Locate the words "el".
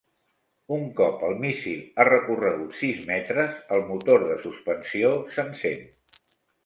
1.27-1.35, 3.77-3.87